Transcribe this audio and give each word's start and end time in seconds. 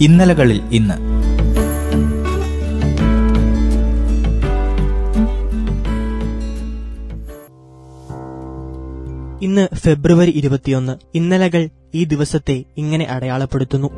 ഇന്നലകളിൽ 0.00 0.62
ഇന്ന്. 0.72 0.94
ഇന്ന് 9.44 9.76
ഫെബ്രുവരി 9.76 10.30
ഇരുപത്തിയൊന്ന് 10.30 10.96
ഇന്നലകൾ 11.14 11.68
ഈ 11.94 12.04
ദിവസത്തെ 12.04 12.64
ഇങ്ങനെ 12.76 13.04
അടയാളപ്പെടുത്തുന്നു. 13.04 13.90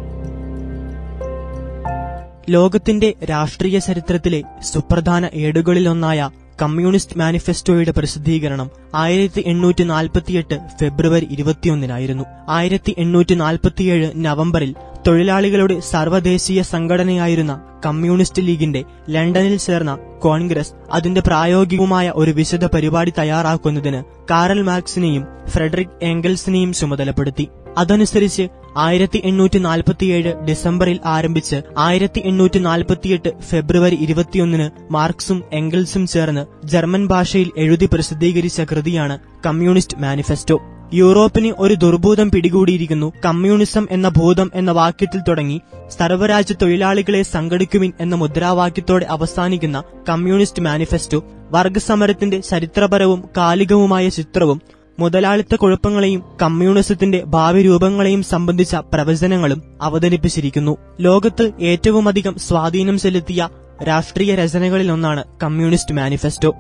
ലോകത്തിന്റെ 2.51 3.15
രാഷ്ട്രീയ 3.31 3.79
ചരിത്രത്തിലെ 3.79 4.43
സുപ്രധാന 4.63 5.31
ഏടുകളിലൊന്നായ 5.35 6.31
കമ്മ്യൂണിസ്റ്റ് 6.63 7.19
മാനിഫെസ്റ്റോയുടെ 7.19 7.91
പ്രസിദ്ധീകരണം 7.91 8.71
ആയിരത്തി 8.95 9.45
എണ്ണൂറ്റി 9.47 9.83
നാൽപ്പത്തിയെട്ട് 9.85 10.61
ഫെബ്രുവരി 10.81 11.29
ഇരുപത്തിയൊന്നിനായിരുന്നു. 11.31 12.25
ആയിരത്തി 12.49 12.95
എണ്ണൂറ്റി 12.99 13.35
നാൽപ്പത്തിയേഴ് 13.35 14.11
നവംബറിൽ 14.17 14.75
തൊഴിലാളികളുടെ 15.09 15.81
സർവദേശീയ 15.81 16.63
സംഘടനയായിരുന്ന 16.63 17.53
കമ്മ്യൂണിസ്റ്റ് 17.87 18.43
ലീഗിന്റെ 18.43 18.85
ലണ്ടനിൽ 19.09 19.57
ചേർന്ന 19.57 19.99
കോൺഗ്രസ് 20.19 20.73
അതിന്റെ 20.93 21.21
പ്രായോഗികവുമായ 21.21 22.13
ഒരു 22.15 22.31
വിശദ 22.31 22.65
പരിപാടി 22.65 23.13
തയ്യാറാക്കുന്നതിന് 23.19 24.03
കാറൽ 24.31 24.63
മാർക്സിനെയും 24.63 25.25
ഫ്രെഡറിക് 25.49 25.97
ഏംഗൽസിനെയും 26.03 26.73
ചുമതലപ്പെടുത്തി. 26.73 27.49
അതനുസരിച്ച് 27.79 28.49
ആയിരത്തി 28.77 29.19
എണ്ണൂറ്റി 29.25 29.59
നാൽപ്പത്തിയേഴ് 29.59 30.33
ഡിസംബറിൽ 30.45 31.01
ആരംഭിച്ച് 31.05 31.63
ആയിരത്തി 31.79 32.21
എണ്ണൂറ്റി 32.25 32.59
നാൽപ്പത്തിയെട്ട് 32.59 33.31
ഫെബ്രുവരി 33.51 33.97
ഇരുപത്തിയൊന്നിന് 33.97 34.71
മാർക്സും 34.93 35.43
എംഗൽസും 35.53 36.07
ചേർന്ന് 36.07 36.67
ജർമ്മൻ 36.67 37.07
ഭാഷയിൽ 37.07 37.51
എഴുതി 37.57 37.89
പ്രസിദ്ധീകരിച്ച 37.93 38.61
കൃതിയാണ് 38.61 39.19
കമ്മ്യൂണിസ്റ്റ് 39.47 39.99
മാനിഫെസ്റ്റോ. 39.99 40.59
യൂറോപ്പിന് 40.95 41.53
ഒരു 41.59 41.75
ദുർഭൂതം 41.75 42.31
പിടികൂടിയിരിക്കുന്നു. 42.31 43.13
കമ്മ്യൂണിസം 43.25 43.89
എന്ന 43.91 44.09
ഭൂതം 44.09 44.51
എന്ന 44.55 44.71
വാക്യത്തിൽ 44.71 45.21
തുടങ്ങി 45.29 45.61
സർവരാജ്യ 45.99 46.55
തൊഴിലാളികളെ 46.63 47.23
സംഘടിക്കുവിൻ 47.23 47.93
എന്ന 48.01 48.15
മുദ്രാവാക്യത്തോടെ 48.15 49.07
അവസാനിക്കുന്ന 49.11 49.83
കമ്മ്യൂണിസ്റ്റ് 50.09 50.63
മാനിഫെസ്റ്റോ 50.63 51.25
വർഗസമരത്തിന്റെ 51.51 52.41
ചരിത്രപരവും 52.41 53.29
കാലികവുമായ 53.37 54.09
ചിത്രവും 54.09 54.63
മുതലാളിത്ത 54.99 55.55
കുഴപ്പങ്ങളെയും 55.55 56.25
കമ്മ്യൂണിസത്തിന്റെ 56.43 57.23
ഭാവി 57.27 57.63
രൂപങ്ങളെയും 57.63 58.23
സംബന്ധിച്ച 58.23 58.75
പ്രവചനങ്ങളും 58.75 59.63
അവതരിപ്പിച്ചിരിക്കുന്നു. 59.83 60.77
ലോകത്ത് 61.01 61.53
ഏറ്റവുമധികം 61.61 62.39
സ്വാധീനം 62.39 62.99
ചെലുത്തിയ 62.99 63.49
രാഷ്ട്രീയ 63.89 64.35
രചനകളിലൊന്നാണ് 64.35 65.25
കമ്മ്യൂണിസ്റ്റ് 65.43 65.95
മാനിഫെസ്റ്റോ. 65.95 66.55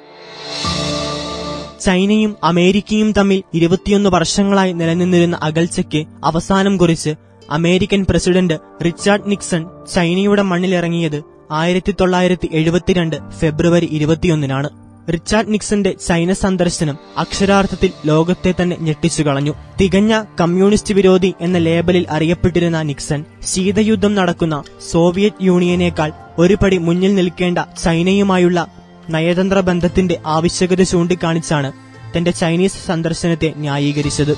ചൈനയും 1.80 2.36
അമേരിക്കയും 2.44 3.12
തമ്മിൽ 3.12 3.42
ഇരുപത്തിയൊന്ന് 3.54 4.10
വർഷങ്ങളായി 4.10 4.72
നിലനിന്നിരുന്ന 4.72 5.38
അകൽച്ചയ്ക്ക് 5.42 6.06
അവസാനം 6.24 6.76
കുറിച്ച് 6.76 7.14
അമേരിക്കൻ 7.50 8.06
പ്രസിഡന്റ് 8.10 8.58
റിച്ചാർഡ് 8.84 9.30
നിക്സൺ 9.30 9.64
ചൈനയുടെ 9.94 10.42
മണ്ണിലിറങ്ങിയത് 10.42 11.22
ആയിരത്തി 11.50 11.94
തൊള്ളായിരത്തി 12.00 12.48
എഴുപത്തിരണ്ട് 12.52 13.16
ഫെബ്രുവരി 13.38 13.86
ഇരുപത്തിയൊന്നിനാണ്. 13.86 14.68
റിച്ചാർഡ് 15.12 15.52
നിക്സന്റെ 15.52 15.94
ചൈന 16.06 16.32
സന്ദർശനം 16.32 16.96
അക്ഷരാർത്ഥത്തിൽ 17.18 17.90
ലോകത്തെ 18.06 18.54
തന്നെ 18.62 18.76
ഞെട്ടിച്ചു 18.80 19.22
കളഞ്ഞു. 19.22 19.54
തികഞ്ഞ 19.80 20.22
കമ്മ്യൂണിസ്റ്റ് 20.40 20.94
വിരോധി 20.94 21.34
എന്ന 21.40 21.58
ലേബലിൽ 21.58 22.06
അറിയപ്പെട്ടിരുന്ന 22.10 22.82
നിക്സൺ 22.82 23.24
ശീതയുദ്ധം 23.42 24.14
നടക്കുന്ന 24.14 24.62
സോവിയറ്റ് 24.90 25.44
യൂണിയനേക്കാൾ 25.44 26.12
ഒരുപടി 26.38 26.78
മുന്നിൽ 26.78 27.14
നിൽക്കേണ്ട 27.14 27.58
ചൈനയുമായുള്ള 27.84 28.77
നയതന്ത്ര 29.10 29.60
ബന്ധത്തിന്റെ 29.60 30.20
ആവശ്യകത 30.26 30.82
ചൂണ്ടിക്കാണിച്ചാണ് 30.82 31.72
തന്റെ 32.16 32.30
ചൈനീസ് 32.30 32.86
സന്ദർശനത്തെ 32.86 33.52
ന്യായീകരിച്ചത്. 33.56 34.36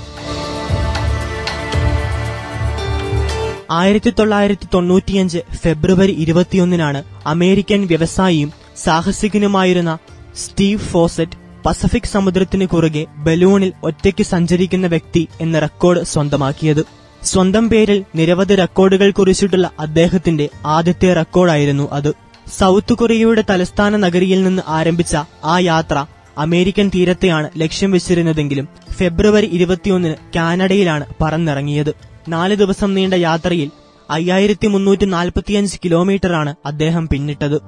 ആയിരത്തി 3.70 4.10
തൊള്ളായിരത്തി 4.10 4.68
തൊണ്ണൂറ്റിയഞ്ച് 4.74 5.38
ഫെബ്രുവരി 5.62 6.12
ഇരുപത്തിയൊന്നിനാണ് 6.12 7.04
അമേരിക്കൻ 7.26 7.86
വ്യവസായിയും 7.86 8.52
സാഹസികനുമായിരുന്ന 8.76 9.98
സ്റ്റീവ് 10.36 10.80
ഫോസറ്റ് 10.80 11.38
പസഫിക് 11.66 12.10
സമുദ്രത്തിന് 12.12 12.66
കുറുകെ 12.66 13.06
ബലൂണിൽ 13.16 13.72
ഒറ്റയ്ക്ക് 13.82 14.25
സഞ്ചരിക്കുന്ന 14.25 14.86
വ്യക്തി 14.86 15.28
എന്ന 15.41 15.59
റെക്കോർഡ് 15.59 16.04
സ്വന്തമാക്കിയത്. 16.04 16.84
സ്വന്തം 17.22 17.69
പേരിൽ 17.69 18.04
നിരവധി 18.14 18.54
റെക്കോർഡുകൾ 18.54 19.10
കുറിച്ചിട്ടുള്ള 19.10 19.70
അദ്ദേഹത്തിന്റെ 19.78 20.48
ആദ്യത്തെ 20.66 21.12
റെക്കോർഡായിരുന്നു 21.12 21.88
അത്. 21.92 22.29
സൗത്ത് 22.59 22.93
കൊറിയയുടെ 22.93 23.43
തലസ്ഥാന 23.50 23.97
നഗരിയിൽ 23.97 24.43
നിന്ന് 24.43 24.62
ആരംഭിച്ച 24.66 25.16
ആ 25.44 25.59
യാത്ര 25.59 26.06
അമേരിക്കൻ 26.38 26.91
തീരത്തെയാണ് 26.94 27.50
ലക്ഷ്യം 27.56 27.91
വെച്ചിരുന്നതെങ്കിലും 27.91 28.69
ഫെബ്രുവരി 28.99 29.47
ഇരുപത്തിയൊന്നിന് 29.47 30.16
കാനഡയിലാണ് 30.37 31.05
പറന്നിറങ്ങിയത്. 31.22 31.93
നാല് 32.28 32.55
ദിവസം 32.55 32.94
നീണ്ട 32.94 33.15
യാത്രയിൽ 33.15 33.71
അയ്യായിരത്തി 34.10 34.66
മുന്നൂറ്റി 34.66 35.05
നാൽപ്പത്തിയഞ്ച് 35.05 35.78
കിലോമീറ്ററാണ് 35.84 36.55
അദ്ദേഹം 36.66 37.09
പിന്നിട്ടത്. 37.09 37.59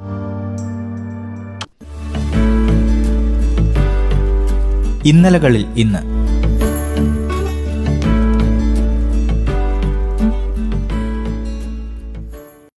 ഇന്നലകളിൽ 5.04 5.66
ഇന്ന് 5.76 6.11